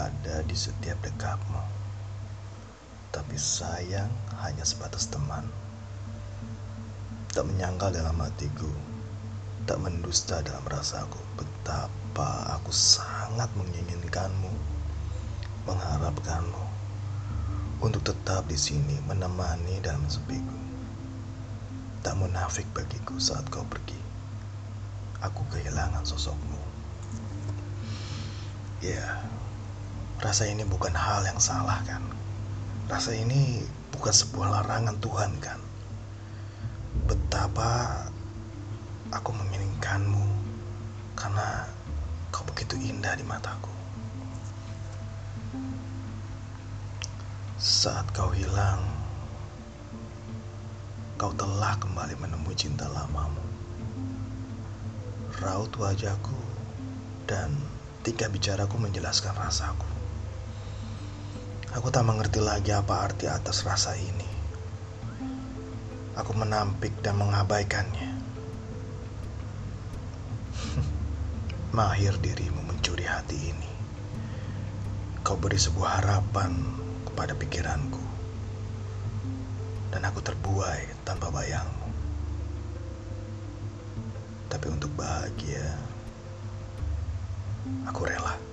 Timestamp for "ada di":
0.00-0.54